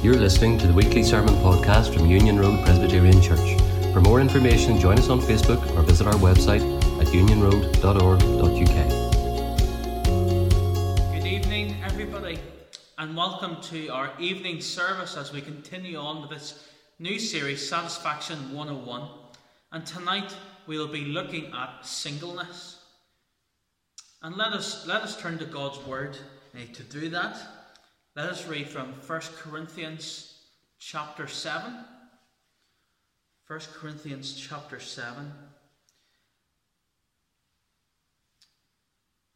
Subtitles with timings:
[0.00, 3.60] You're listening to the weekly sermon podcast from Union Road Presbyterian Church.
[3.92, 6.62] For more information, join us on Facebook or visit our website
[7.00, 8.78] at unionroad.org.uk.
[11.12, 12.38] Good evening, everybody,
[12.98, 16.68] and welcome to our evening service as we continue on with this
[17.00, 19.08] new series, Satisfaction 101.
[19.72, 20.32] And tonight
[20.68, 22.84] we'll be looking at singleness.
[24.22, 26.16] And let us let us turn to God's word
[26.54, 27.57] uh, to do that.
[28.18, 30.34] Let us read from 1 Corinthians
[30.80, 31.72] chapter 7.
[33.46, 35.32] 1 Corinthians chapter 7.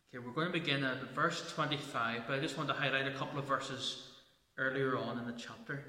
[0.08, 3.12] Okay, we're going to begin at verse 25, but I just want to highlight a
[3.12, 4.08] couple of verses
[4.58, 5.84] earlier on in the chapter.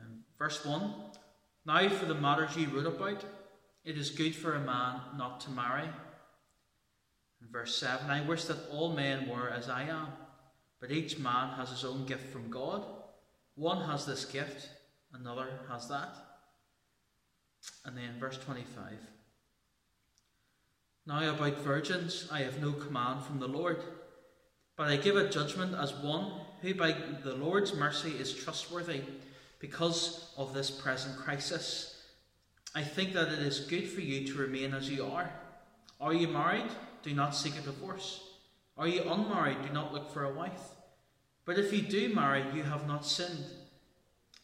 [0.00, 0.94] Um, verse 1
[1.64, 3.24] Now for the matters you wrote about,
[3.84, 5.88] it is good for a man not to marry.
[7.40, 10.08] And verse 7 I wish that all men were as I am
[10.80, 12.84] but each man has his own gift from God.
[13.54, 14.68] One has this gift,
[15.12, 16.14] another has that.
[17.84, 18.92] And then verse 25.
[21.06, 23.82] Now about virgins I have no command from the Lord,
[24.76, 29.02] but I give a judgment as one who by the Lord's mercy is trustworthy
[29.58, 32.02] because of this present crisis.
[32.74, 35.30] I think that it is good for you to remain as you are.
[36.00, 36.70] Are you married?
[37.02, 38.25] Do not seek a divorce.
[38.76, 39.62] Are you unmarried?
[39.62, 40.60] Do not look for a wife.
[41.44, 43.46] But if you do marry, you have not sinned.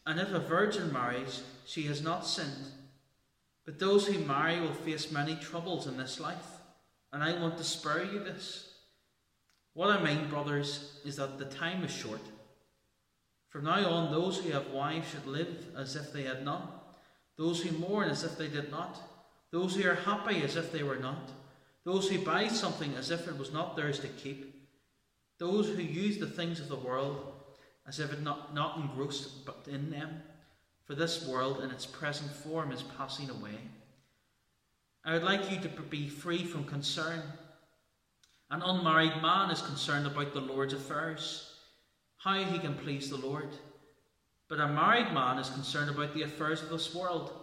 [0.05, 2.67] And if a virgin marries, she has not sinned.
[3.65, 6.59] But those who marry will face many troubles in this life,
[7.11, 8.73] and I want to spare you this.
[9.73, 12.21] What I mean, brothers, is that the time is short.
[13.49, 16.67] From now on, those who have wives should live as if they had none,
[17.37, 18.99] those who mourn as if they did not,
[19.51, 21.29] those who are happy as if they were not
[21.85, 24.55] those who buy something as if it was not theirs to keep,
[25.37, 27.33] those who use the things of the world
[27.87, 30.21] as if it not, not engrossed but in them,
[30.85, 33.57] for this world in its present form is passing away.
[35.05, 37.21] I would like you to be free from concern.
[38.49, 41.57] An unmarried man is concerned about the Lord's affairs,
[42.17, 43.49] how he can please the Lord.
[44.47, 47.33] But a married man is concerned about the affairs of this world,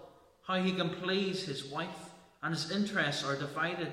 [0.47, 2.11] how he can please his wife,
[2.43, 3.93] and his interests are divided.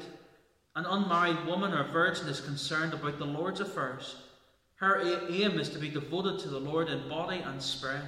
[0.77, 4.15] An unmarried woman or virgin is concerned about the Lord's affairs.
[4.75, 8.03] Her aim is to be devoted to the Lord in body and spirit.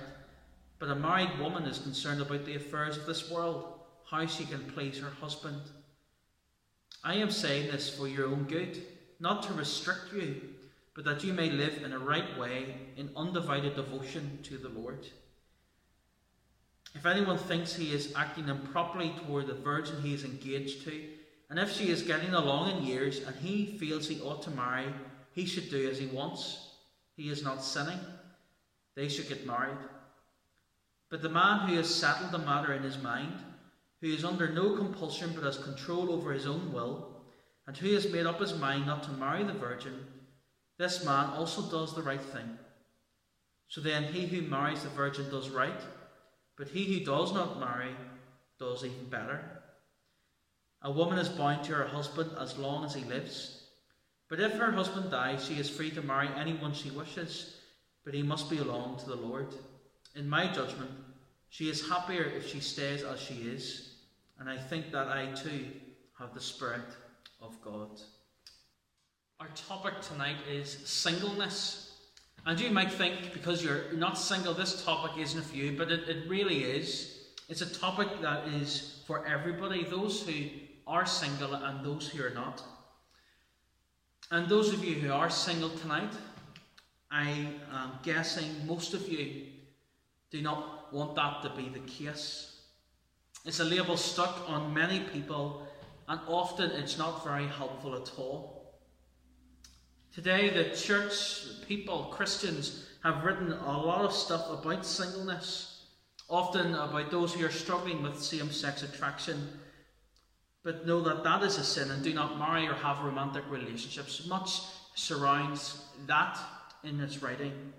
[0.77, 4.71] But a married woman is concerned about the affairs of this world, how she can
[4.75, 5.59] please her husband.
[7.03, 8.79] I am saying this for your own good,
[9.19, 10.39] not to restrict you,
[10.93, 15.07] but that you may live in a right way in undivided devotion to the Lord.
[16.93, 21.18] If anyone thinks he is acting improperly toward the virgin he is engaged to,
[21.49, 24.93] and if she is getting along in years and he feels he ought to marry,
[25.33, 26.69] he should do as he wants.
[27.15, 27.99] He is not sinning.
[28.95, 29.77] They should get married.
[31.09, 33.33] But the man who has settled the matter in his mind,
[34.01, 37.23] who is under no compulsion but has control over his own will,
[37.65, 40.05] and who has made up his mind not to marry the virgin,
[40.77, 42.57] this man also does the right thing.
[43.67, 45.81] So then he who marries the virgin does right,
[46.57, 47.95] but he who does not marry
[48.59, 49.58] does even better.
[50.81, 53.63] A woman is bound to her husband as long as he lives.
[54.29, 57.57] But if her husband dies, she is free to marry anyone she wishes,
[58.05, 59.47] but he must belong to the Lord.
[60.15, 60.91] In my judgment,
[61.49, 63.95] she is happier if she stays as she is,
[64.39, 65.65] and I think that I too
[66.17, 66.85] have the Spirit
[67.41, 67.89] of God.
[69.39, 71.97] Our topic tonight is singleness.
[72.45, 76.07] And you might think, because you're not single, this topic isn't for you, but it,
[76.07, 77.27] it really is.
[77.49, 80.33] It's a topic that is for everybody, those who
[80.89, 82.63] are single and those who are not.
[84.31, 86.11] And those of you who are single tonight,
[87.11, 87.29] I
[87.71, 89.45] am guessing most of you
[90.31, 92.61] do not want that to be the case.
[93.45, 95.67] It's a label stuck on many people,
[96.07, 98.79] and often it's not very helpful at all.
[100.13, 105.85] Today, the church, people, Christians, have written a lot of stuff about singleness,
[106.27, 109.59] often about those who are struggling with same sex attraction
[110.69, 114.27] but know that that is a sin and do not marry or have romantic relationships.
[114.27, 114.61] Much
[114.93, 116.37] surrounds that
[116.83, 117.73] in its writing.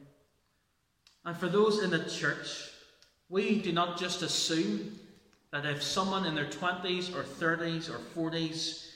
[1.25, 2.69] And for those in the church,
[3.29, 4.99] we do not just assume
[5.53, 8.89] that if someone in their 20s or 30s or 40s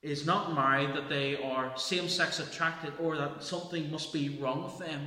[0.00, 4.64] is not married, that they are same sex attracted or that something must be wrong
[4.64, 5.06] with them.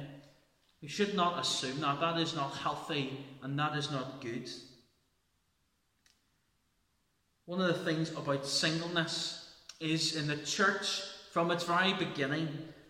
[0.84, 2.00] We should not assume that.
[2.02, 4.48] That is not healthy and that is not good.
[7.48, 9.50] One of the things about singleness
[9.80, 11.02] is in the church,
[11.32, 12.50] from its very beginning,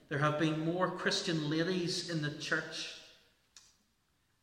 [0.10, 2.92] there have been more Christian ladies in the church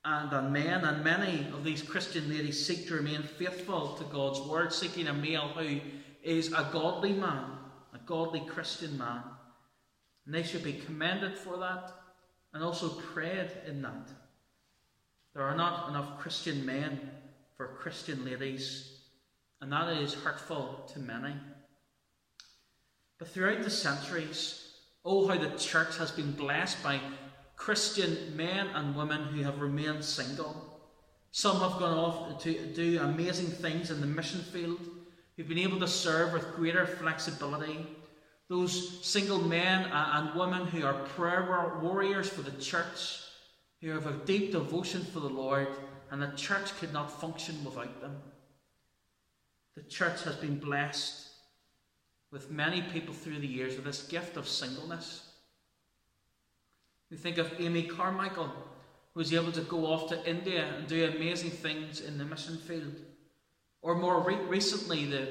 [0.04, 4.40] and on men, and many of these Christian ladies seek to remain faithful to God's
[4.42, 5.80] word, seeking a male who
[6.22, 7.46] is a godly man,
[7.92, 9.20] a godly Christian man.
[10.26, 11.92] And they should be commended for that
[12.52, 14.10] and also prayed in that.
[15.34, 17.00] There are not enough Christian men
[17.56, 18.93] for Christian ladies,
[19.60, 21.34] and that is hurtful to many.
[23.18, 24.72] But throughout the centuries,
[25.04, 27.00] oh, how the church has been blessed by
[27.56, 30.80] Christian men and women who have remained single.
[31.30, 34.80] Some have gone off to do amazing things in the mission field,
[35.36, 37.86] who've been able to serve with greater flexibility.
[38.48, 43.20] Those single men and women who are prayer warriors for the church,
[43.80, 45.68] who have a deep devotion for the Lord,
[46.10, 48.20] and the church could not function without them.
[49.76, 51.28] The church has been blessed
[52.30, 55.28] with many people through the years with this gift of singleness.
[57.10, 61.04] We think of Amy Carmichael, who was able to go off to India and do
[61.04, 62.94] amazing things in the mission field.
[63.82, 65.28] Or more re- recently, the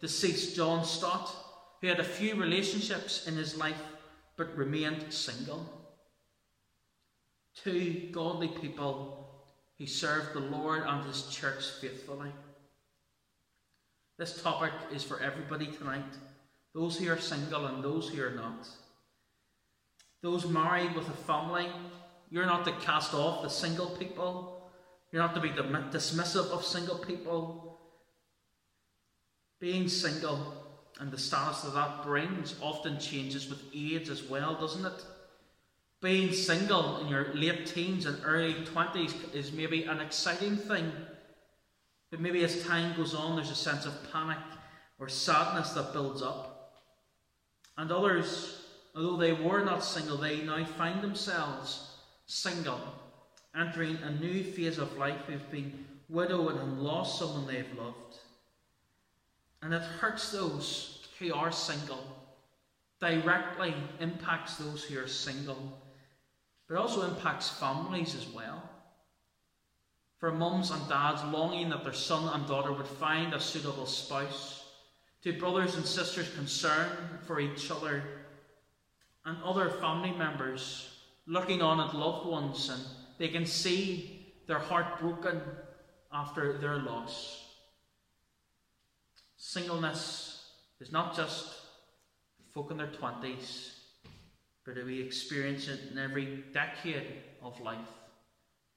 [0.00, 1.34] deceased John Stott,
[1.80, 3.80] who had a few relationships in his life
[4.36, 5.72] but remained single.
[7.54, 9.44] Two godly people
[9.78, 12.32] who served the Lord and his church faithfully.
[14.18, 16.04] This topic is for everybody tonight
[16.74, 18.68] those who are single and those who are not.
[20.22, 21.68] Those married with a family,
[22.30, 24.70] you're not to cast off the single people.
[25.12, 27.78] You're not to be dismissive of single people.
[29.60, 30.54] Being single
[30.98, 35.04] and the status that that brings often changes with age as well, doesn't it?
[36.02, 40.90] Being single in your late teens and early 20s is maybe an exciting thing.
[42.10, 44.38] But maybe as time goes on, there's a sense of panic
[44.98, 46.72] or sadness that builds up.
[47.76, 48.62] And others,
[48.94, 51.90] although they were not single, they now find themselves
[52.26, 52.80] single,
[53.54, 55.20] entering a new phase of life.
[55.26, 58.18] Who've been widowed and lost someone they've loved.
[59.62, 62.04] And it hurts those who are single,
[63.00, 65.80] directly impacts those who are single,
[66.68, 68.62] but also impacts families as well.
[70.18, 74.64] For mums and dads longing that their son and daughter would find a suitable spouse
[75.22, 78.02] to brothers and sisters concerned for each other,
[79.24, 80.88] and other family members
[81.26, 82.80] looking on at loved ones and
[83.18, 85.40] they can see their heart broken
[86.12, 87.44] after their loss.
[89.36, 90.48] Singleness
[90.80, 91.46] is not just
[92.54, 93.72] folk in their 20s,
[94.64, 97.78] but we experience it in every decade of life.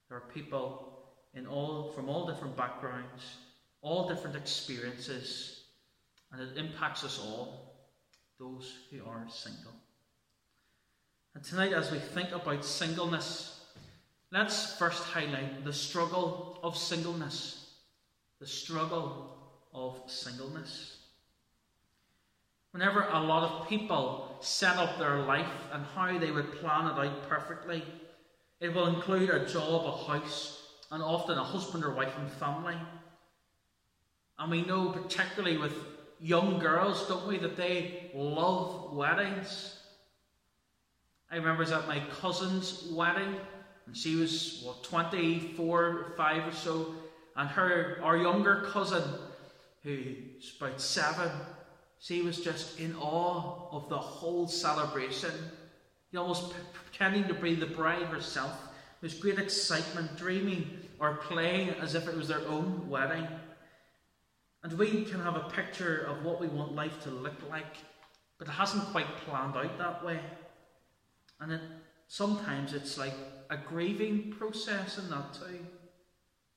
[0.08, 0.89] There are people
[1.34, 3.36] in all from all different backgrounds,
[3.82, 5.60] all different experiences
[6.32, 7.74] and it impacts us all,
[8.38, 9.74] those who are single.
[11.34, 13.60] And tonight, as we think about singleness,
[14.30, 17.74] let's first highlight the struggle of singleness.
[18.40, 19.36] The struggle
[19.74, 20.98] of singleness.
[22.72, 26.98] Whenever a lot of people set up their life and how they would plan it
[26.98, 27.82] out perfectly,
[28.60, 30.59] it will include a job, a house,
[30.90, 32.76] and often a husband or wife and family.
[34.38, 35.74] And we know, particularly with
[36.20, 39.76] young girls, don't we, that they love weddings.
[41.30, 43.36] I remember I at my cousin's wedding,
[43.86, 46.94] and she was what 24, 5 or so,
[47.36, 49.02] and her our younger cousin,
[49.82, 51.30] who's about seven,
[52.00, 55.30] she was just in awe of the whole celebration.
[56.20, 58.69] almost pretending to be the bride herself.
[59.00, 63.26] There was great excitement, dreaming or playing as if it was their own wedding.
[64.62, 67.76] And we can have a picture of what we want life to look like,
[68.38, 70.20] but it hasn't quite planned out that way.
[71.40, 71.62] And it,
[72.08, 73.14] sometimes it's like
[73.48, 75.64] a grieving process in that too.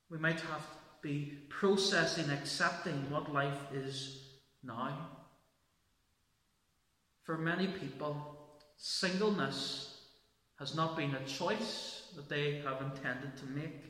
[0.10, 5.08] We might have to be processing, accepting what life is now.
[7.24, 8.38] For many people,
[8.76, 10.02] singleness
[10.60, 13.82] has not been a choice that they have intended to make.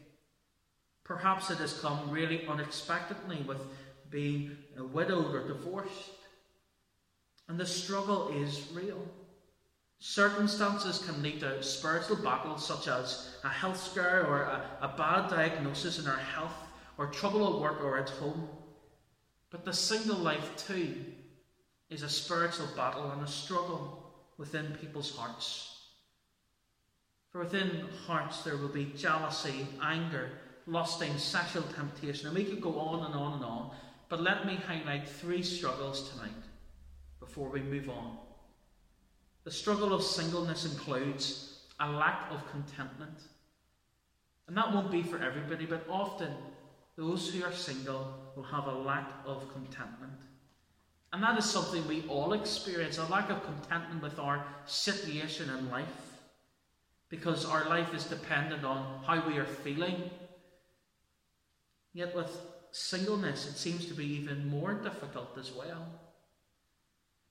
[1.03, 3.61] Perhaps it has come really unexpectedly with
[4.09, 6.11] being widowed or divorced.
[7.47, 9.05] And the struggle is real.
[9.99, 15.29] Circumstances can lead to spiritual battles such as a health scare or a, a bad
[15.29, 16.55] diagnosis in our health
[16.97, 18.47] or trouble at work or at home.
[19.49, 20.95] But the single life, too,
[21.89, 25.72] is a spiritual battle and a struggle within people's hearts.
[27.33, 30.29] For within hearts there will be jealousy, anger,
[30.67, 33.71] lusting, sexual temptation, and we could go on and on and on.
[34.07, 36.31] But let me highlight three struggles tonight
[37.19, 38.17] before we move on.
[39.45, 43.17] The struggle of singleness includes a lack of contentment.
[44.47, 46.31] And that won't be for everybody, but often
[46.95, 50.19] those who are single will have a lack of contentment.
[51.11, 55.71] And that is something we all experience a lack of contentment with our situation in
[55.71, 56.12] life.
[57.13, 60.09] Because our life is dependent on how we are feeling.
[61.93, 62.35] Yet with
[62.71, 65.85] singleness, it seems to be even more difficult as well.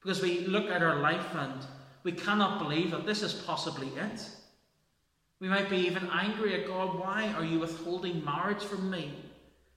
[0.01, 1.67] Because we look at our life and
[2.05, 4.25] we cannot believe that this is possibly it.
[5.41, 6.97] We might be even angry at God.
[6.97, 9.13] Why are you withholding marriage from me?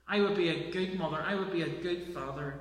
[0.07, 1.25] I would be a good mother.
[1.25, 2.59] I would be a good father.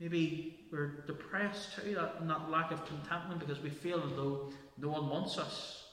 [0.00, 4.88] Maybe we're depressed too, that, that lack of contentment because we feel as though no
[4.88, 5.84] one wants us.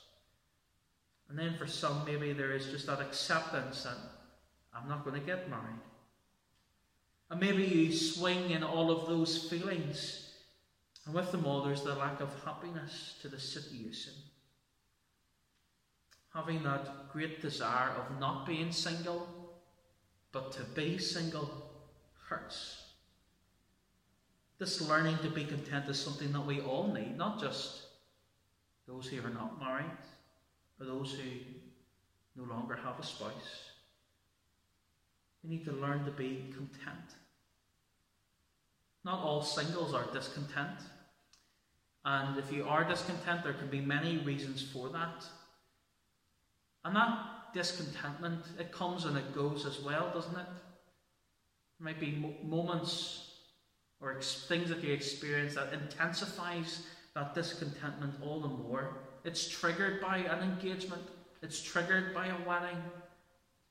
[1.30, 3.98] And then for some, maybe there is just that acceptance that
[4.76, 5.82] I'm not going to get married.
[7.30, 10.32] And maybe you swing in all of those feelings,
[11.06, 14.14] and with them all, there's the lack of happiness to the situation.
[16.34, 19.28] Having that great desire of not being single,
[20.32, 21.50] but to be single,
[22.28, 22.83] hurts.
[24.64, 27.82] This learning to be content is something that we all need, not just
[28.88, 29.92] those who are not married
[30.80, 33.72] or those who no longer have a spouse.
[35.44, 37.18] We need to learn to be content.
[39.04, 40.80] Not all singles are discontent.
[42.06, 45.26] And if you are discontent, there can be many reasons for that.
[46.86, 50.48] And that discontentment, it comes and it goes as well, doesn't it?
[50.48, 53.33] There might be moments
[54.04, 56.84] or things that you experience that intensifies
[57.16, 58.98] that discontentment all the more.
[59.24, 61.04] It's triggered by an engagement,
[61.42, 62.78] it's triggered by a wedding,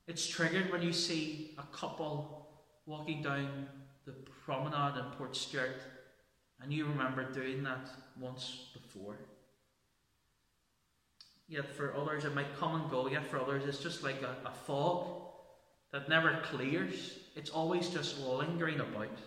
[0.06, 2.48] it's triggered when you see a couple
[2.86, 3.66] walking down
[4.06, 4.12] the
[4.44, 5.80] promenade in Portstewart
[6.60, 9.18] and you remember doing that once before.
[11.48, 14.48] Yet for others it might come and go, yet for others it's just like a,
[14.48, 15.06] a fog
[15.92, 17.18] that never clears.
[17.36, 19.18] It's always just lingering about.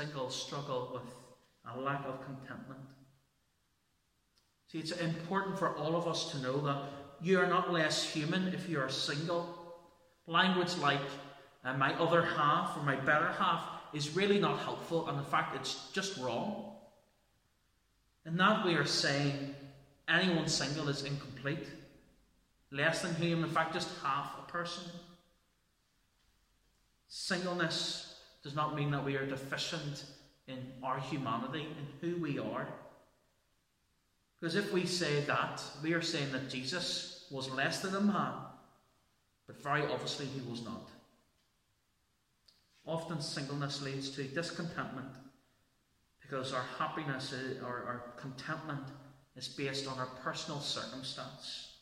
[0.00, 2.80] Singles struggle with a lack of contentment.
[4.68, 6.84] See, it's important for all of us to know that
[7.20, 9.74] you are not less human if you are single.
[10.26, 11.00] Language like
[11.64, 15.56] uh, my other half or my better half is really not helpful, and in fact,
[15.56, 16.72] it's just wrong.
[18.24, 19.54] In that, we are saying
[20.08, 21.66] anyone single is incomplete,
[22.70, 24.84] less than human, in fact, just half a person.
[27.08, 28.09] Singleness
[28.42, 30.04] does not mean that we are deficient
[30.46, 32.66] in our humanity, in who we are.
[34.40, 38.32] Because if we say that, we are saying that Jesus was less than a man,
[39.46, 40.88] but very obviously he was not.
[42.86, 45.14] Often singleness leads to discontentment
[46.22, 48.86] because our happiness uh, or our contentment
[49.36, 51.74] is based on our personal circumstance.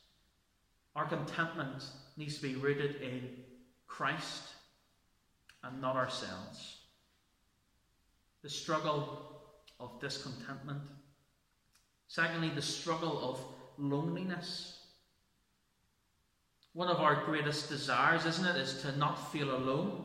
[0.96, 1.84] Our contentment
[2.16, 3.30] needs to be rooted in
[3.86, 4.42] Christ
[5.62, 6.78] and not ourselves.
[8.42, 9.40] The struggle
[9.80, 10.82] of discontentment.
[12.08, 13.40] Secondly, the struggle of
[13.78, 14.78] loneliness.
[16.72, 20.04] One of our greatest desires, isn't it, is to not feel alone.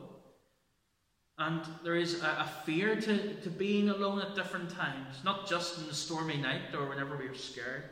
[1.38, 5.80] And there is a, a, fear to, to being alone at different times, not just
[5.80, 7.84] in the stormy night or whenever we are scared.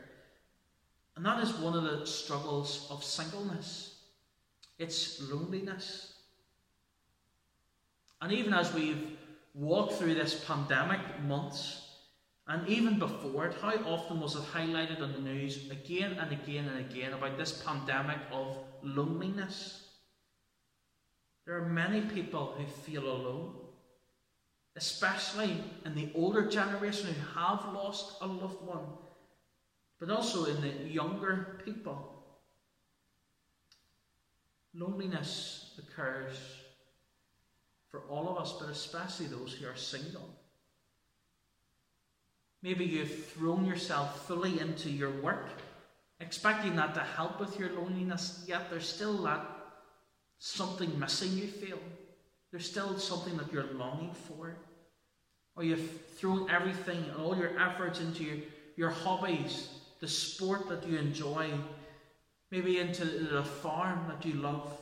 [1.16, 3.96] And that is one of the struggles of singleness.
[4.78, 6.11] It's loneliness.
[8.22, 9.18] And even as we've
[9.56, 11.82] walked through this pandemic months,
[12.48, 16.68] and even before it, how often was it highlighted on the news again and again
[16.68, 19.88] and again about this pandemic of loneliness?
[21.46, 23.56] There are many people who feel alone,
[24.76, 28.86] especially in the older generation who have lost a loved one,
[30.00, 32.24] but also in the younger people.
[34.74, 36.61] Loneliness occurs
[37.92, 40.28] for all of us, but especially those who are single.
[42.64, 45.50] Maybe you've thrown yourself fully into your work,
[46.20, 49.46] expecting that to help with your loneliness, yet there's still that
[50.40, 51.80] something missing you feel.
[52.52, 54.56] There's still something that you're longing for.
[55.56, 58.38] Or you've thrown everything, all your efforts into your,
[58.78, 59.70] your hobbies,
[60.00, 61.50] the sport that you enjoy,
[62.52, 64.78] maybe into the farm that you love,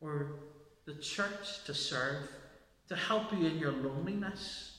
[0.00, 0.30] or
[0.86, 2.28] the church to serve,
[2.88, 4.78] to help you in your loneliness.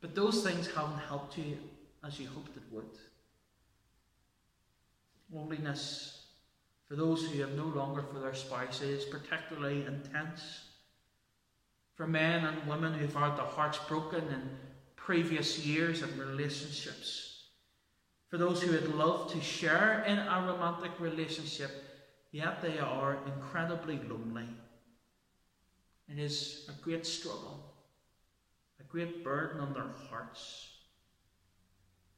[0.00, 1.58] But those things haven't helped you
[2.06, 2.84] as you hoped it would.
[5.32, 6.24] Loneliness
[6.86, 10.60] for those who have no longer for their spouse is particularly intense.
[11.96, 14.50] For men and women who've had their hearts broken in
[14.94, 17.46] previous years and relationships.
[18.28, 21.70] For those who would love to share in a romantic relationship,
[22.30, 24.48] yet they are incredibly lonely.
[26.08, 27.74] It is a great struggle,
[28.80, 30.68] a great burden on their hearts.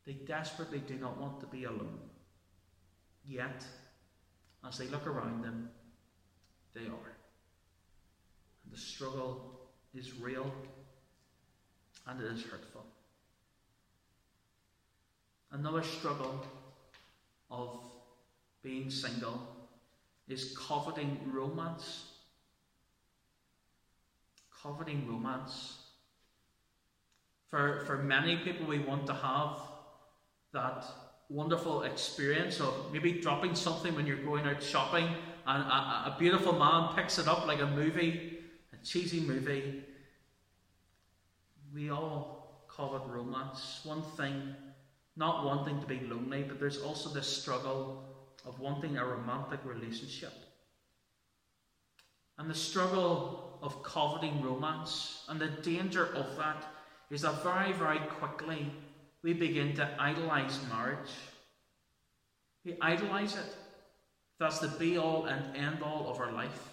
[0.05, 1.99] They desperately do not want to be alone.
[3.25, 3.65] Yet,
[4.67, 5.69] as they look around them,
[6.75, 7.13] they are.
[8.65, 9.61] And the struggle
[9.95, 10.53] is real
[12.07, 12.87] and it is hurtful.
[15.51, 16.45] Another struggle
[17.51, 17.81] of
[18.63, 19.41] being single
[20.29, 22.16] is coveting romance.
[24.67, 25.79] Coveting romance.
[27.51, 29.61] For, for many people, we want to have
[30.53, 30.85] that
[31.29, 35.07] wonderful experience of maybe dropping something when you're going out shopping
[35.47, 38.41] and a, a beautiful man picks it up like a movie,
[38.73, 39.85] a cheesy movie.
[41.73, 43.83] We all covet romance.
[43.85, 44.53] One thing,
[45.15, 48.03] not wanting to be lonely, but there's also this struggle
[48.45, 50.33] of wanting a romantic relationship.
[52.37, 56.65] And the struggle of coveting romance and the danger of that
[57.11, 58.71] is that very, very quickly
[59.23, 61.11] we begin to idolize marriage.
[62.65, 63.57] We idolize it.
[64.39, 66.71] That's the be all and end all of our life.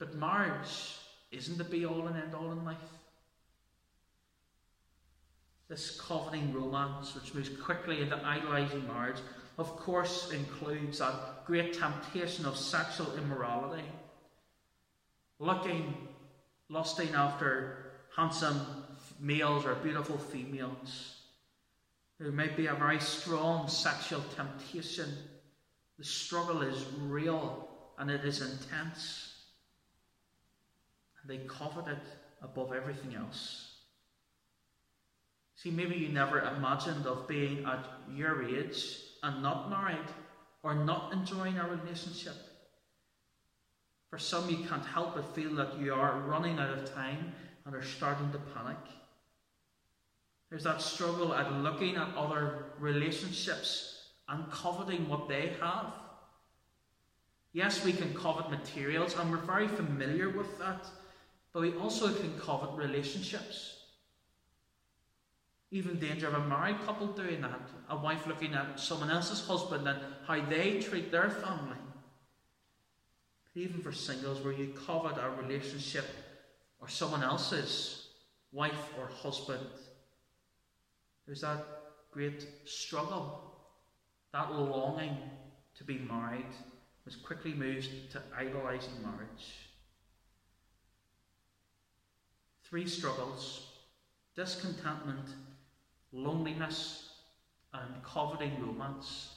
[0.00, 0.96] But marriage
[1.30, 2.76] isn't the be all and end all in life.
[5.68, 9.20] This coveting romance, which moves quickly into idolizing marriage,
[9.58, 13.84] of course includes that great temptation of sexual immorality.
[15.38, 15.94] Looking,
[16.68, 18.60] lusting after handsome
[19.20, 21.16] males or beautiful females.
[22.18, 25.10] There might be a very strong sexual temptation.
[25.98, 29.34] The struggle is real and it is intense.
[31.20, 32.02] And they covet it
[32.42, 33.74] above everything else.
[35.56, 40.08] See, maybe you never imagined of being at your age and not married
[40.62, 42.34] or not enjoying a relationship.
[44.10, 47.32] For some, you can't help but feel that you are running out of time
[47.64, 48.78] and are starting to panic.
[50.48, 55.92] There's that struggle at looking at other relationships and coveting what they have.
[57.52, 60.86] Yes, we can covet materials, and we're very familiar with that,
[61.52, 63.76] but we also can covet relationships.
[65.72, 69.88] Even danger of a married couple doing that, a wife looking at someone else's husband
[69.88, 71.78] and how they treat their family.
[73.56, 76.04] Even for singles, where you covet a relationship
[76.78, 78.10] or someone else's
[78.52, 79.66] wife or husband,
[81.24, 81.64] there's that
[82.12, 83.40] great struggle,
[84.34, 85.16] that longing
[85.74, 86.52] to be married,
[87.06, 89.70] which quickly moves to idolizing marriage.
[92.68, 93.62] Three struggles
[94.36, 95.34] discontentment,
[96.12, 97.08] loneliness,
[97.72, 99.35] and coveting romance.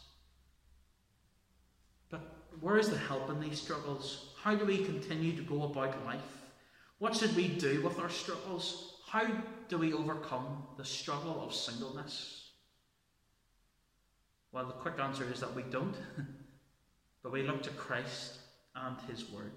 [2.61, 4.33] Where is the help in these struggles?
[4.41, 6.21] How do we continue to go about life?
[6.97, 9.01] What should we do with our struggles?
[9.07, 9.25] How
[9.69, 12.51] do we overcome the struggle of singleness?
[14.51, 15.95] Well, the quick answer is that we don't,
[17.23, 18.39] but we look to Christ
[18.75, 19.51] and His Word.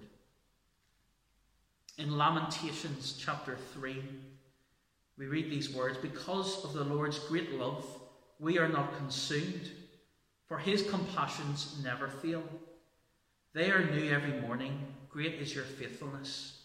[1.97, 4.01] In Lamentations chapter 3,
[5.17, 7.85] we read these words Because of the Lord's great love,
[8.39, 9.69] we are not consumed,
[10.47, 12.43] for His compassions never fail.
[13.53, 14.79] They are new every morning.
[15.09, 16.63] Great is your faithfulness.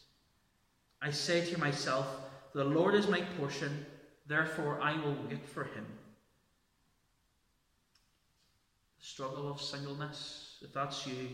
[1.02, 2.06] I say to myself,
[2.54, 3.84] the Lord is my portion,
[4.26, 5.84] therefore I will wait for him.
[8.98, 11.28] The struggle of singleness, if that's you,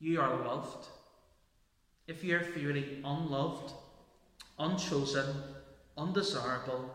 [0.00, 0.86] you are loved.
[2.06, 3.72] If you're feeling unloved,
[4.58, 5.34] unchosen,
[5.96, 6.90] undesirable,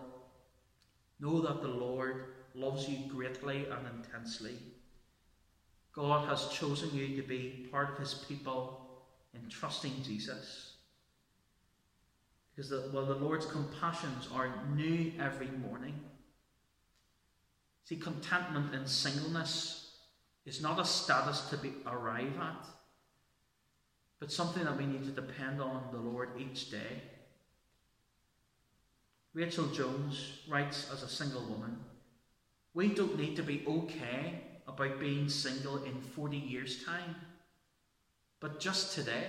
[1.20, 4.58] know that the Lord loves you greatly and intensely.
[5.94, 8.88] God has chosen you to be part of his people
[9.34, 10.74] in trusting Jesus.
[12.56, 16.00] Because the, well, the Lord's compassions are new every morning.
[17.86, 19.92] See, contentment in singleness
[20.46, 22.66] is not a status to be arrive at,
[24.20, 27.02] but something that we need to depend on the Lord each day.
[29.34, 31.78] Rachel Jones writes as a single woman,
[32.74, 37.16] we don't need to be okay about being single in 40 years' time,
[38.40, 39.26] but just today.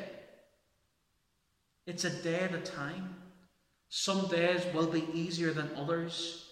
[1.87, 3.16] It's a day at a time.
[3.88, 6.47] Some days will be easier than others.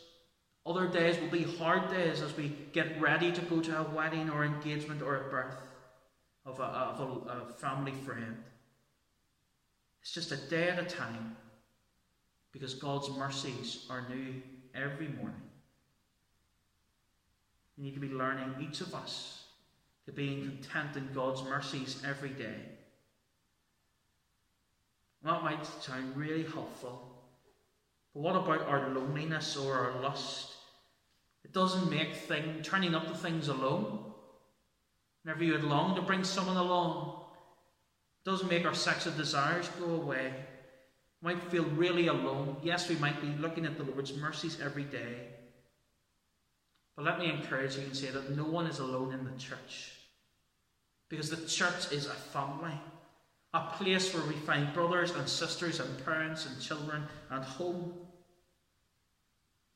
[0.67, 4.31] Other days will be hard days as we get ready to go to a wedding
[4.31, 5.57] or engagement or a birth
[6.45, 8.37] of a, of a, a family friend.
[10.03, 11.37] It's just a day at a time.
[12.53, 14.43] because God's mercies are new
[14.75, 15.41] every morning.
[17.77, 19.45] We need to be learning, each of us,
[20.07, 22.57] to being content in God's mercies every day.
[25.25, 27.09] That might sound really helpful.
[28.13, 30.53] But what about our loneliness or our lust?
[31.45, 34.13] It doesn't make thing, turning up to things alone.
[35.23, 37.25] Whenever you would long to bring someone along,
[38.25, 40.33] it doesn't make our sexual desires go away.
[41.23, 42.57] We might feel really alone.
[42.63, 45.29] Yes, we might be looking at the Lord's mercies every day.
[46.97, 49.93] But let me encourage you and say that no one is alone in the church.
[51.09, 52.79] Because the church is a family,
[53.55, 57.93] a place where we find brothers and sisters and parents and children and home.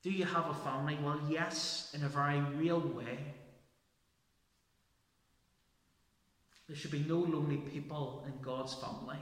[0.02, 0.98] Do you have a family?
[1.02, 3.18] Well, yes, in a very real way.
[6.66, 9.18] There should be no lonely people in God's family.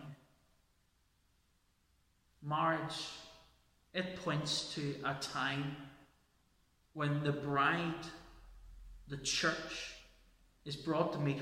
[2.42, 3.08] Marriage,
[3.92, 5.76] it points to a time
[6.94, 8.06] when the bride,
[9.08, 9.94] the church,
[10.64, 11.40] is brought to meet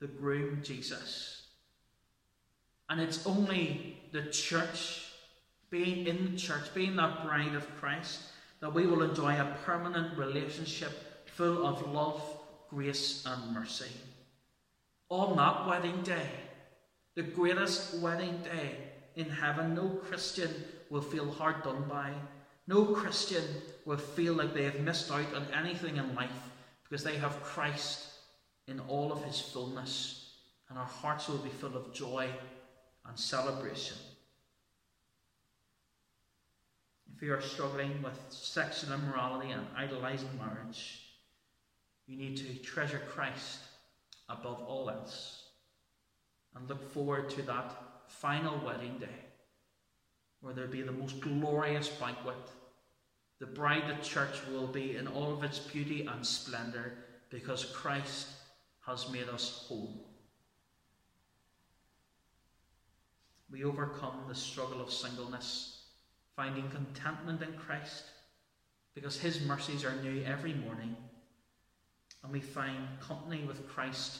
[0.00, 1.42] the groom, Jesus.
[2.88, 5.04] And it's only the church,
[5.68, 8.20] being in the church, being that bride of Christ,
[8.60, 12.22] that we will enjoy a permanent relationship full of love,
[12.70, 13.90] grace, and mercy.
[15.10, 16.30] On that wedding day,
[17.14, 18.76] the greatest wedding day
[19.16, 20.50] in heaven, no Christian
[20.90, 22.12] will feel hard done by.
[22.68, 23.44] No Christian
[23.86, 26.50] will feel like they have missed out on anything in life
[26.84, 28.06] because they have Christ
[28.66, 30.34] in all of his fullness,
[30.68, 32.28] and our hearts will be full of joy
[33.06, 33.96] and celebration.
[37.16, 41.04] If you are struggling with sexual immorality and idolizing marriage,
[42.06, 43.60] you need to treasure Christ
[44.28, 45.44] above all else
[46.54, 47.72] and look forward to that
[48.08, 49.24] final wedding day
[50.42, 52.36] where there will be the most glorious banquet
[53.40, 56.92] the bride, of the church, will be in all of its beauty and splendour
[57.30, 58.28] because Christ
[58.86, 60.08] has made us whole.
[63.50, 65.82] We overcome the struggle of singleness,
[66.34, 68.04] finding contentment in Christ
[68.94, 70.96] because his mercies are new every morning.
[72.24, 74.18] And we find company with Christ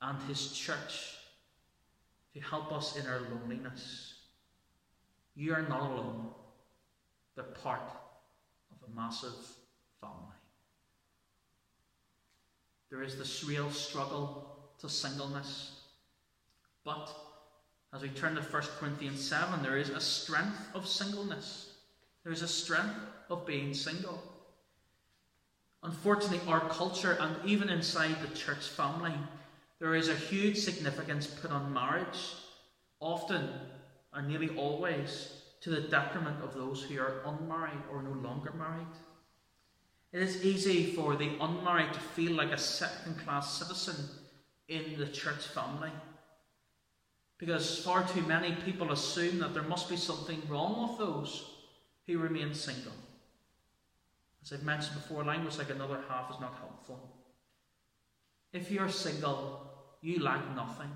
[0.00, 1.16] and his church
[2.34, 4.14] to help us in our loneliness.
[5.34, 6.28] You are not alone,
[7.34, 7.82] but part
[8.94, 9.34] massive
[10.00, 10.16] family.
[12.90, 15.80] There is this real struggle to singleness.
[16.84, 17.14] But
[17.92, 21.70] as we turn to 1 Corinthians 7, there is a strength of singleness.
[22.24, 22.96] There is a strength
[23.28, 24.22] of being single.
[25.82, 29.14] Unfortunately, our culture and even inside the church family,
[29.78, 32.34] there is a huge significance put on marriage,
[33.00, 33.48] often
[34.12, 38.86] and nearly always to the detriment of those who are unmarried or no longer married.
[40.12, 44.06] It is easy for the unmarried to feel like a second class citizen
[44.68, 45.90] in the church family
[47.40, 51.50] because far too many people assume that there must be something wrong with those
[52.06, 52.92] who remain single.
[54.42, 57.16] As I've mentioned before, language like another half is not helpful.
[58.52, 59.70] If you're single,
[60.02, 60.90] you lack nothing.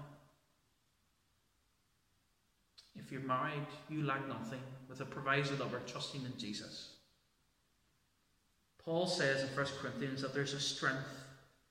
[2.96, 6.94] If you're married, you lack nothing with a proviso that we're trusting in Jesus.
[8.84, 11.24] Paul says in 1 Corinthians that there's a strength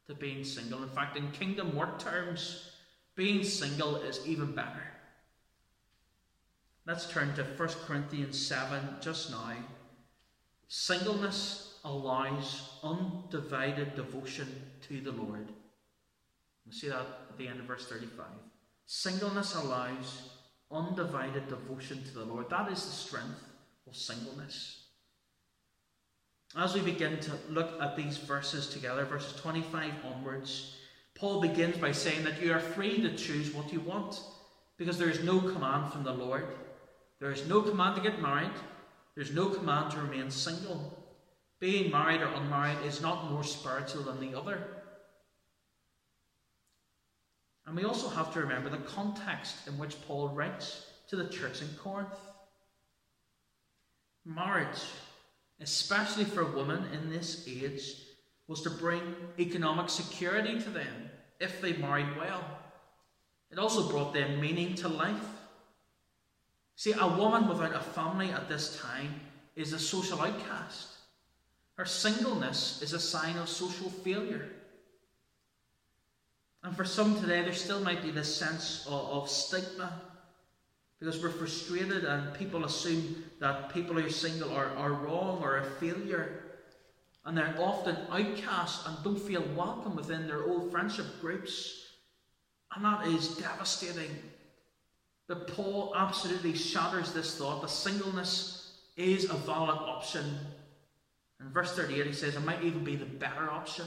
[0.07, 0.83] to being single.
[0.83, 2.71] In fact, in kingdom work terms,
[3.15, 4.83] being single is even better.
[6.85, 9.53] Let's turn to 1 Corinthians 7 just now.
[10.67, 14.47] Singleness allows undivided devotion
[14.87, 15.49] to the Lord.
[16.65, 18.25] We see that at the end of verse 35.
[18.85, 20.29] Singleness allows
[20.73, 22.49] undivided devotion to the Lord.
[22.49, 23.43] That is the strength
[23.87, 24.83] of singleness.
[26.55, 30.75] As we begin to look at these verses together, verses 25 onwards,
[31.15, 34.19] Paul begins by saying that you are free to choose what you want
[34.77, 36.45] because there is no command from the Lord.
[37.19, 38.51] There is no command to get married,
[39.15, 40.99] there's no command to remain single.
[41.59, 44.82] Being married or unmarried is not more spiritual than the other.
[47.65, 51.61] And we also have to remember the context in which Paul writes to the church
[51.61, 52.19] in Corinth.
[54.25, 54.83] Marriage,
[55.61, 57.95] especially for women in this age,
[58.47, 62.43] was to bring economic security to them if they married well.
[63.51, 65.27] It also brought them meaning to life.
[66.75, 69.21] See, a woman without a family at this time
[69.55, 70.87] is a social outcast.
[71.75, 74.49] Her singleness is a sign of social failure.
[76.63, 79.91] And for some today, there still might be this sense of, of stigma
[80.99, 85.57] because we're frustrated and people assume that people who are single are, are wrong or
[85.57, 86.43] a failure.
[87.25, 91.87] And they're often outcast and don't feel welcome within their old friendship groups.
[92.73, 94.11] And that is devastating.
[95.27, 100.23] But Paul absolutely shatters this thought that singleness is a valid option.
[101.39, 103.85] In verse 38, he says it might even be the better option.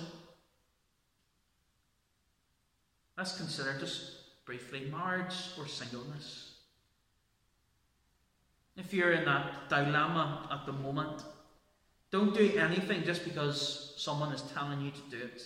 [3.16, 6.52] Let's consider just briefly marriage or singleness.
[8.76, 11.22] If you're in that dilemma at the moment,
[12.11, 15.42] don't do anything just because someone is telling you to do it.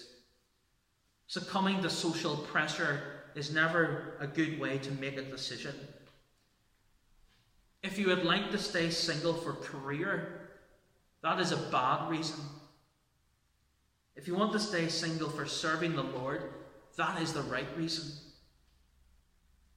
[1.29, 3.01] Succumbing to social pressure
[3.37, 5.75] is never a good way to make a decision.
[7.83, 10.51] If you would like to stay single for career,
[11.23, 12.41] that is a bad reason.
[14.17, 16.43] If you want to stay single for serving the Lord,
[17.01, 18.13] that is the right reason.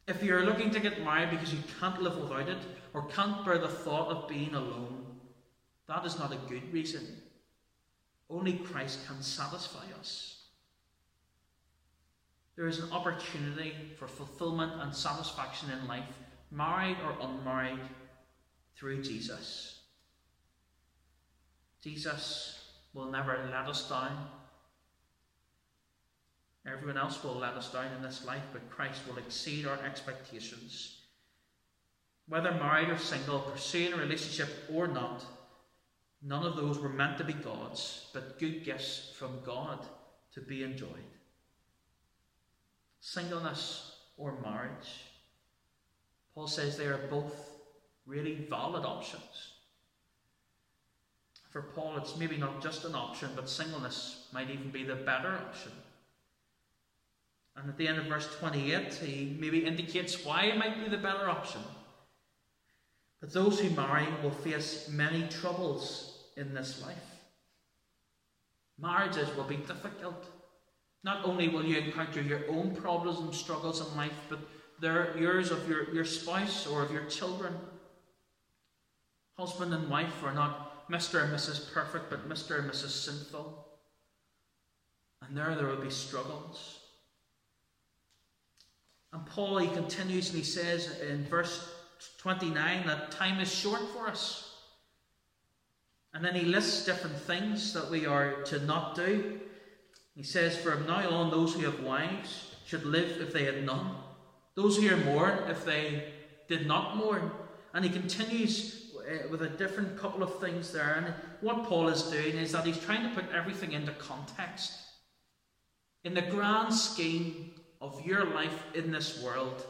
[0.09, 2.57] If you're looking to get married because you can't live without it
[2.93, 5.05] or can't bear the thought of being alone,
[5.88, 7.01] that is not a good reason.
[8.29, 10.41] Only Christ can satisfy us.
[12.57, 16.03] There is an opportunity for fulfillment and satisfaction in life,
[16.51, 17.79] married or unmarried,
[18.75, 19.79] through Jesus.
[21.81, 24.27] Jesus will never let us down.
[26.65, 30.97] Everyone else will let us down in this life, but Christ will exceed our expectations.
[32.28, 35.26] Whether married or single, pursuing a relationship or not,
[36.21, 39.80] none of those were meant to be God's, but good gifts from God
[40.34, 40.89] to be enjoyed.
[43.02, 45.04] Singleness or marriage.
[46.34, 47.36] Paul says they are both
[48.06, 49.52] really valid options.
[51.49, 55.34] For Paul, it's maybe not just an option, but singleness might even be the better
[55.34, 55.71] option.
[57.55, 60.97] And at the end of verse 28, he maybe indicates why it might be the
[60.97, 61.61] better option.
[63.21, 66.97] But those who marry will face many troubles in this life.
[68.79, 70.25] Marriages will be difficult.
[71.03, 74.39] Not only will you encounter your own problems and struggles in life, but
[74.79, 77.53] they're yours of your, your spouse or of your children.
[79.37, 81.23] Husband and wife are not Mr.
[81.23, 81.71] and Mrs.
[81.71, 82.59] Perfect, but Mr.
[82.59, 82.89] and Mrs.
[82.89, 83.67] Sinful.
[85.21, 86.79] And there there will be struggles.
[89.13, 91.69] And Paul, he he says in verse
[92.17, 94.56] 29 that time is short for us.
[96.13, 99.39] And then he lists different things that we are to not do.
[100.15, 103.95] He says, From now on, those who have wives should live if they had none,
[104.56, 106.12] those who are mourn if they
[106.47, 107.32] did not mourn.
[107.73, 110.93] And he continues uh, with a different couple of things there.
[110.95, 114.73] And what Paul is doing is that he's trying to put everything into context.
[116.04, 117.52] In the grand scheme
[117.84, 119.62] of your life in this world,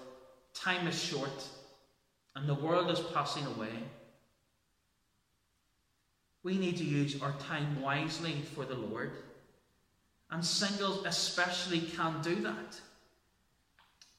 [0.54, 1.48] time is short
[2.36, 3.74] and the world is passing away.
[6.44, 9.14] We need to use our time wisely for the Lord.
[10.30, 12.80] And singles especially can do that.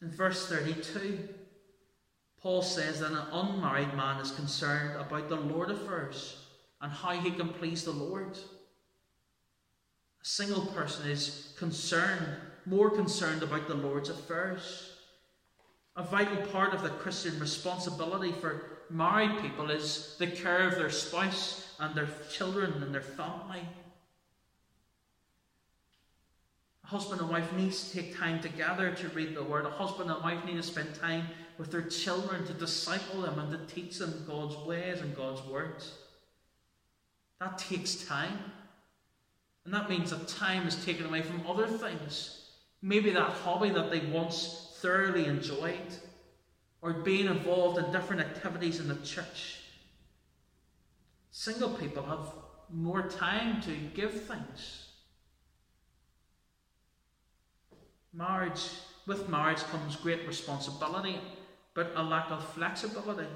[0.02, 1.28] In verse 32,
[2.40, 6.36] Paul says that an unmarried man is concerned about the Lord affairs
[6.80, 8.36] and how he can please the Lord.
[10.20, 14.90] A single person is concerned more concerned about the Lord's affairs.
[15.96, 20.90] A vital part of the Christian responsibility for married people is the care of their
[20.90, 23.60] spouse and their children and their family.
[26.84, 29.66] A husband and wife need to take time together to read the Word.
[29.66, 31.26] A husband and wife need to spend time
[31.58, 35.94] with their children to disciple them and to teach them God's ways and God's words.
[37.40, 38.38] That takes time.
[39.64, 42.43] And that means that time is taken away from other things
[42.84, 45.94] Maybe that hobby that they once thoroughly enjoyed,
[46.82, 49.60] or being involved in different activities in the church.
[51.30, 52.28] Single people have
[52.70, 54.88] more time to give things.
[58.12, 58.68] Marriage,
[59.06, 61.18] with marriage comes great responsibility,
[61.72, 63.30] but a lack of flexibility.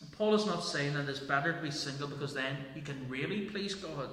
[0.00, 3.08] And Paul is not saying that it's better to be single because then you can
[3.08, 4.10] really please God.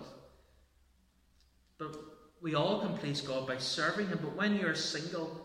[1.79, 2.14] But
[2.45, 5.36] we all can please God by serving Him, but when you're single,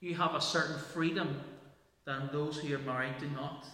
[0.00, 1.40] you have a certain freedom
[2.04, 3.64] than those who are married do not.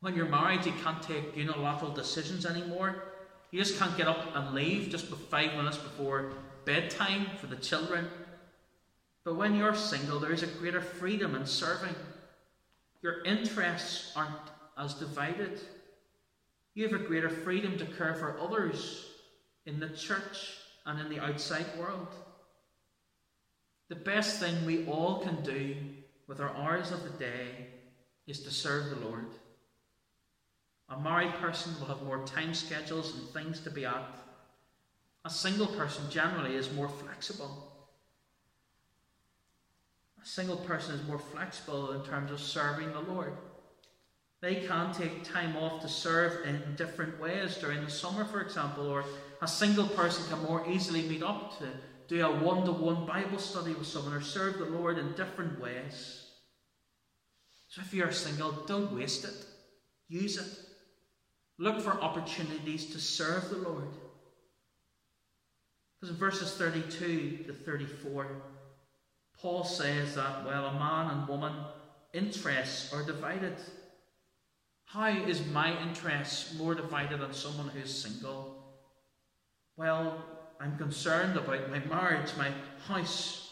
[0.00, 3.04] When you're married, you can't take unilateral decisions anymore.
[3.52, 6.32] You just can't get up and leave just five minutes before
[6.64, 8.08] bedtime for the children.
[9.22, 11.94] But when you're single, there is a greater freedom in serving.
[13.02, 14.34] Your interests aren't
[14.76, 15.60] as divided.
[16.74, 19.06] You have a greater freedom to care for others
[19.64, 20.56] in the church
[20.86, 22.08] and in the outside world.
[23.88, 25.76] The best thing we all can do
[26.26, 27.68] with our hours of the day
[28.26, 29.26] is to serve the Lord.
[30.88, 34.18] A married person will have more time schedules and things to be at.
[35.24, 37.72] A single person generally is more flexible.
[40.22, 43.32] A single person is more flexible in terms of serving the Lord.
[44.40, 48.86] They can take time off to serve in different ways during the summer, for example,
[48.86, 49.04] or
[49.42, 51.66] a single person can more easily meet up to
[52.08, 55.60] do a one to one Bible study with someone or serve the Lord in different
[55.60, 56.26] ways.
[57.68, 59.44] So if you're single, don't waste it,
[60.08, 60.58] use it.
[61.58, 63.88] Look for opportunities to serve the Lord.
[66.00, 68.26] Because in verses 32 to 34,
[69.40, 71.52] Paul says that, well, a man and woman
[72.12, 73.56] interests are divided.
[74.84, 78.55] How is my interest more divided than someone who's single?
[79.76, 80.24] Well,
[80.58, 82.50] I'm concerned about my marriage, my
[82.86, 83.50] house.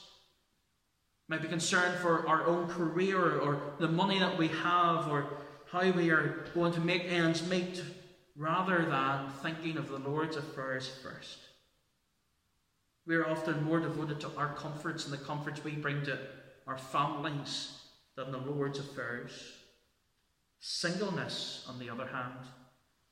[1.29, 5.27] Might be concerned for our own career or the money that we have or
[5.71, 7.83] how we are going to make ends meet
[8.37, 11.39] rather than thinking of the Lord's affairs first.
[13.07, 16.19] We are often more devoted to our comforts and the comforts we bring to
[16.67, 17.83] our families
[18.17, 19.33] than the Lord's affairs.
[20.61, 22.47] Singleness, on the other hand,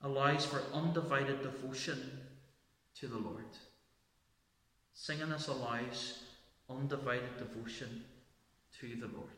[0.03, 1.99] allows for undivided devotion
[3.01, 3.45] to the Lord.
[4.93, 6.23] Singleness allows
[6.69, 8.05] undivided devotion
[8.81, 9.31] to the Lord.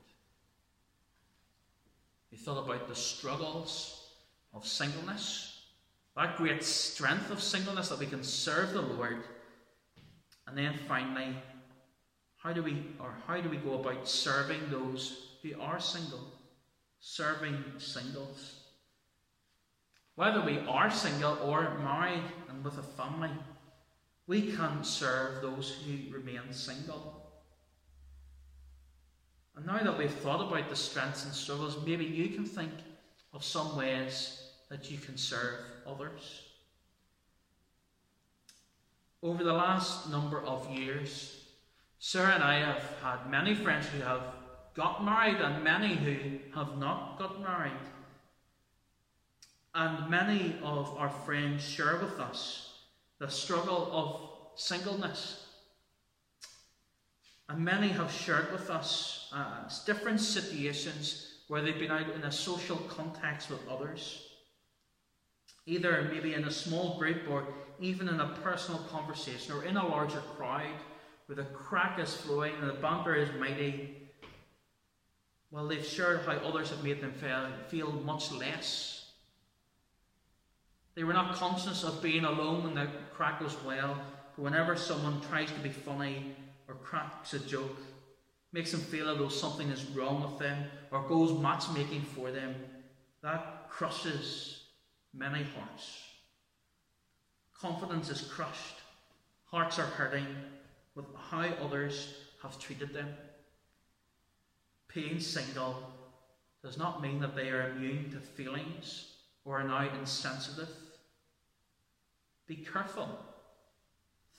[2.31, 4.09] We thought about the struggles
[4.53, 5.63] of singleness,
[6.17, 9.23] that great strength of singleness that we can serve the Lord.
[10.47, 11.37] And then finally,
[12.37, 16.21] how do we or how do we go about serving those who are single?
[17.01, 18.64] Serving singles.
[20.17, 23.31] Whether we are single or married and with a family,
[24.27, 27.33] we can serve those who remain single.
[29.57, 32.73] And now that we've thought about the strengths and struggles, maybe you can think
[33.33, 36.43] of some ways that you can serve others.
[39.23, 41.45] Over the last number of years,
[41.99, 44.23] Sarah and I have had many friends who have
[44.75, 47.73] got married and many who have not got married.
[49.75, 52.75] And many of our friends share with us
[53.19, 55.47] the struggle of singleness.
[57.49, 62.33] And many have shared with us uh, different situations where they've been out in a
[62.33, 64.29] social context with others,
[65.67, 67.49] either maybe in a small group or
[67.81, 70.77] even in a personal conversation or in a larger crowd
[71.27, 74.09] where the crack is flowing and the banter is mighty.
[75.51, 79.04] Well, they've shared how others have made them feel, feel much less
[80.95, 83.97] they were not conscious of being alone when the crack was well,
[84.37, 86.37] but whenever someone tries to be funny
[86.69, 87.79] or cracks a joke,
[88.53, 92.55] makes them feel as though something is wrong with them, or goes matchmaking for them,
[93.23, 94.63] that crushes
[95.13, 96.05] many hearts.
[97.59, 98.83] Confidence is crushed.
[99.47, 100.27] Hearts are hurting
[100.95, 103.09] with how others have treated them.
[104.95, 105.77] Being single
[106.63, 109.07] does not mean that they are immune to feelings
[109.45, 110.69] or are now insensitive
[112.47, 113.09] be careful.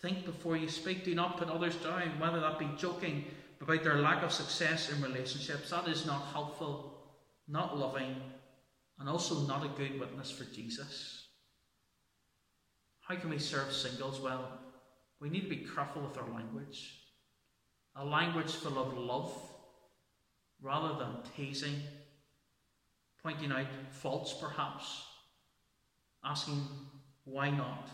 [0.02, 1.04] Think before you speak.
[1.04, 3.26] Do not put others down, whether that be joking
[3.62, 5.70] about their lack of success in relationships.
[5.70, 7.15] That is not helpful,
[7.48, 8.15] not loving,
[9.00, 11.28] and also not a good witness for Jesus.
[13.02, 14.60] How can we serve singles well?
[15.20, 17.02] We need to be careful with our language.
[17.96, 19.32] A language full of love
[20.62, 21.82] rather than teasing,
[23.24, 25.06] pointing out faults perhaps,
[26.24, 26.68] asking
[27.26, 27.90] why not?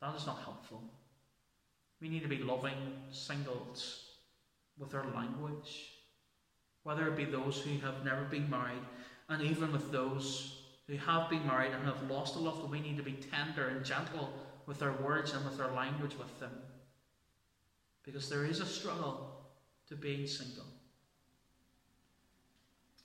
[0.00, 0.82] That is not helpful.
[2.00, 2.74] We need to be loving
[3.12, 4.06] singles
[4.78, 5.92] with our language,
[6.82, 8.82] whether it be those who have never been married,
[9.28, 12.80] and even with those who have been married and have lost a loved one, we
[12.80, 14.32] need to be tender and gentle
[14.66, 16.52] with our words and with our language with them.
[18.04, 19.46] Because there is a struggle
[19.88, 20.66] to being single.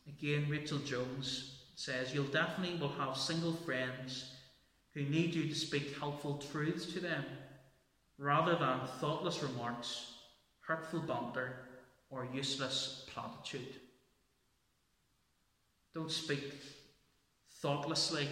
[0.08, 4.37] Again, Rachel Jones says, You'll definitely will have single friends
[4.98, 7.24] who need you to speak helpful truths to them
[8.18, 10.14] rather than thoughtless remarks,
[10.62, 11.54] hurtful banter,
[12.10, 13.76] or useless platitude.
[15.94, 16.56] Don't speak
[17.62, 18.28] thoughtlessly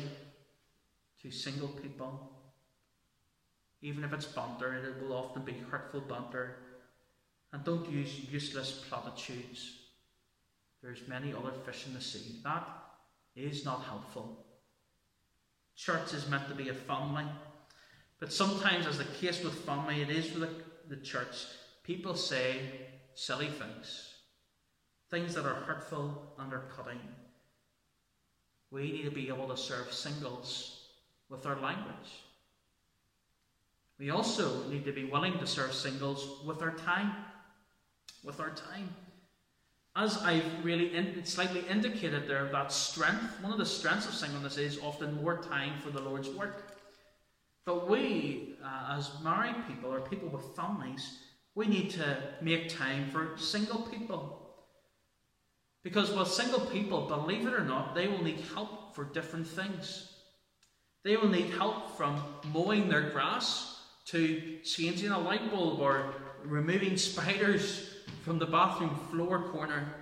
[1.21, 2.31] to single people.
[3.83, 6.55] Even if it's banter, it will often be hurtful banter.
[7.53, 9.81] And don't use useless platitudes.
[10.81, 12.39] There's many other fish in the sea.
[12.43, 12.67] That
[13.35, 14.44] is not helpful.
[15.75, 17.25] Church is meant to be a family.
[18.19, 20.49] But sometimes, as the case with family, it is with
[20.87, 21.45] the, church,
[21.83, 22.59] people say
[23.13, 24.13] silly things.
[25.09, 26.99] things that are hurtful and are cutting.
[28.71, 30.87] We need to be able to serve singles
[31.29, 32.23] with our language.
[33.97, 37.13] We also need to be willing to serve singles with our time.
[38.23, 38.89] With our time.
[39.97, 44.57] As I've really in, slightly indicated there, that strength, one of the strengths of singleness
[44.57, 46.69] is often more time for the Lord's work.
[47.65, 51.17] But we, uh, as married people or people with families,
[51.55, 54.41] we need to make time for single people.
[55.81, 60.11] Because while single people, believe it or not, they will need help for different things.
[61.05, 62.21] They will need help from
[62.51, 69.49] mowing their grass to changing a light bulb or removing spiders from the bathroom floor
[69.49, 69.93] corner.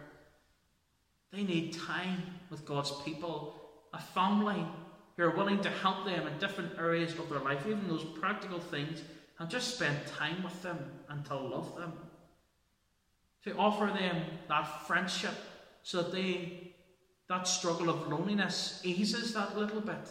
[1.31, 3.61] They need time with God's people,
[3.93, 4.65] a family
[5.17, 8.59] who are willing to help them in different areas of their life, even those practical
[8.59, 9.01] things,
[9.39, 10.77] and just spend time with them
[11.09, 11.93] and to love them.
[13.43, 15.35] To offer them that friendship
[15.83, 16.73] so that they
[17.29, 20.09] that struggle of loneliness eases that little bit.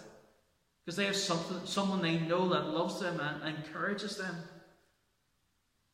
[0.84, 4.34] Because they have something, someone they know that loves them and encourages them.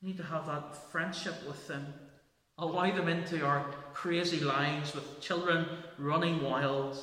[0.00, 1.92] We need to have that friendship with them.
[2.56, 6.98] Allow them into our crazy lives with children running wild.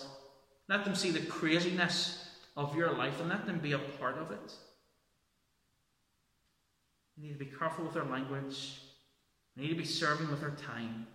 [0.68, 4.32] Let them see the craziness of your life and let them be a part of
[4.32, 4.54] it.
[7.18, 8.80] We need to be careful with our language.
[9.56, 11.08] We need to be serving with our time.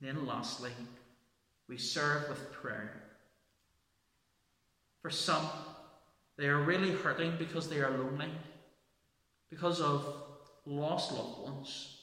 [0.00, 0.72] Then, lastly,
[1.68, 3.02] we serve with prayer.
[5.02, 5.46] For some,
[6.36, 8.30] they are really hurting because they are lonely,
[9.50, 10.25] because of
[10.66, 12.02] lost loved ones.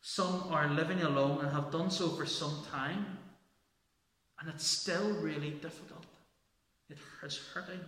[0.00, 3.18] Some are living alone and have done so for some time,
[4.40, 6.04] and it's still really difficult.
[6.90, 7.80] It is hurting.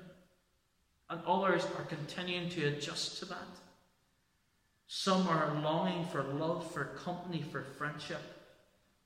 [1.09, 3.49] And others are continuing to adjust to that.
[4.87, 8.23] Some are longing for love, for company, for friendship.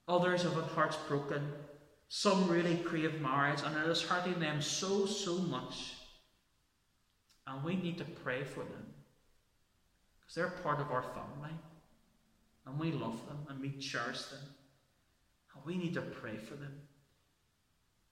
[0.07, 1.53] Others have had hearts broken
[2.13, 5.95] some really crave marriage and it is hurting them so, so much.
[7.47, 8.85] And we need to pray for them
[10.31, 11.55] because they're part of our family
[12.67, 14.41] and we love them and we cherish them.
[15.55, 16.73] And we need to pray for them.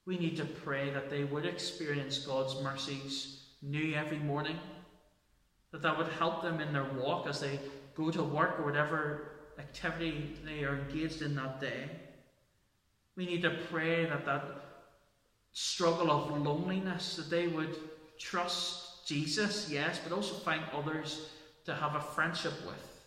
[0.05, 4.59] We need to pray that they would experience God's mercies new every morning,
[5.71, 7.61] that that would help them in their walk as they
[7.95, 11.91] go to work or whatever activity they are engaged in that day.
[13.16, 14.45] We need to pray that that
[15.53, 17.77] struggle of loneliness, that they would
[18.19, 21.29] trust Jesus, yes, but also find others
[21.69, 23.03] to have a friendship with.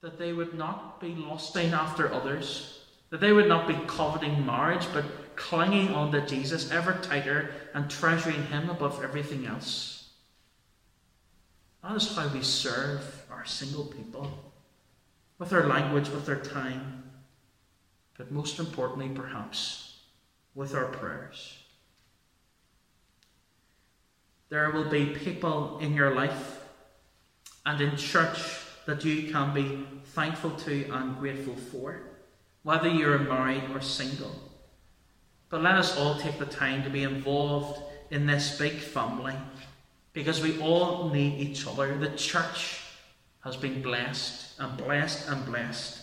[0.00, 4.86] That they would not be lusting after others, that they would not be coveting marriage,
[4.92, 10.10] but clinging on to Jesus ever tighter and treasuring Him above everything else.
[11.82, 14.52] That is how we serve our single people,
[15.38, 17.04] with our language, with our time
[18.16, 19.98] but most importantly, perhaps,
[20.54, 21.58] with our prayers.
[24.50, 26.63] There will be people in your life
[27.66, 28.38] and in church
[28.86, 32.02] that you can be thankful to and grateful for,
[32.62, 34.34] whether you're married or single.
[35.48, 39.34] But let us all take the time to be involved in this big family
[40.12, 41.96] because we all need each other.
[41.96, 42.80] The church
[43.42, 46.00] has been blessed and blessed and blessed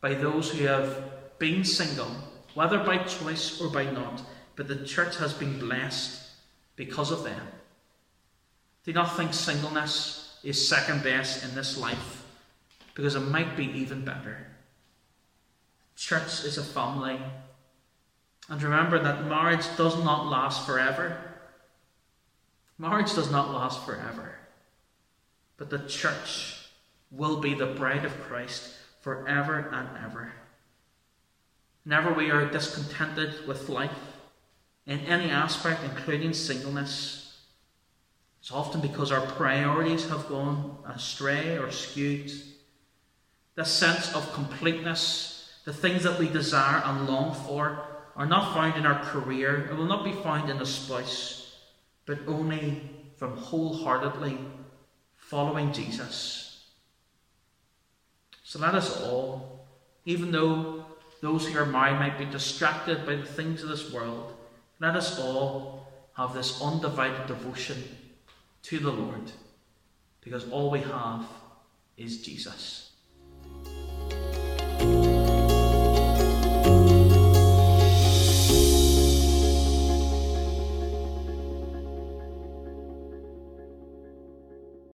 [0.00, 2.10] by those who have been single,
[2.54, 4.22] whether by choice or by not,
[4.56, 6.20] but the church has been blessed
[6.76, 7.40] because of them.
[8.84, 12.24] Do not think singleness is second best in this life,
[12.94, 14.46] because it might be even better.
[15.94, 17.20] Church is a family.
[18.48, 21.18] And remember that marriage does not last forever.
[22.78, 24.36] Marriage does not last forever.
[25.58, 26.56] But the church
[27.10, 28.72] will be the bride of Christ
[29.02, 30.32] forever and ever.
[31.84, 33.90] Whenever we are discontented with life,
[34.86, 37.27] in any aspect, including singleness,
[38.48, 42.32] it's often because our priorities have gone astray or skewed.
[43.56, 47.84] The sense of completeness, the things that we desire and long for,
[48.16, 51.58] are not found in our career, it will not be found in a spouse,
[52.06, 52.80] but only
[53.18, 54.38] from wholeheartedly
[55.14, 56.70] following Jesus.
[58.44, 59.66] So let us all,
[60.06, 60.86] even though
[61.20, 64.32] those who are married might be distracted by the things of this world,
[64.80, 65.86] let us all
[66.16, 67.84] have this undivided devotion
[68.62, 69.32] to the Lord
[70.20, 71.26] because all we have
[71.96, 72.87] is Jesus.